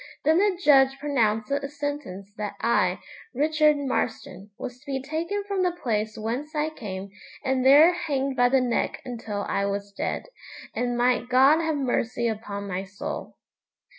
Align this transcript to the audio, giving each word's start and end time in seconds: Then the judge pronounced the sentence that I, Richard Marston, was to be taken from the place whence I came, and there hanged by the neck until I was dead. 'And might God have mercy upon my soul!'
Then 0.23 0.39
the 0.39 0.59
judge 0.59 0.97
pronounced 0.97 1.49
the 1.49 1.69
sentence 1.69 2.33
that 2.33 2.55
I, 2.59 2.97
Richard 3.35 3.77
Marston, 3.77 4.49
was 4.57 4.79
to 4.79 4.85
be 4.87 4.99
taken 4.99 5.43
from 5.43 5.61
the 5.61 5.71
place 5.73 6.17
whence 6.17 6.55
I 6.55 6.71
came, 6.71 7.11
and 7.45 7.63
there 7.63 7.93
hanged 7.93 8.35
by 8.35 8.49
the 8.49 8.61
neck 8.61 9.03
until 9.05 9.41
I 9.47 9.67
was 9.67 9.91
dead. 9.91 10.25
'And 10.73 10.97
might 10.97 11.29
God 11.29 11.59
have 11.61 11.75
mercy 11.77 12.27
upon 12.27 12.67
my 12.67 12.83
soul!' 12.83 13.35